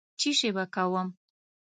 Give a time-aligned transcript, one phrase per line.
[0.19, 1.07] څشي به کوم.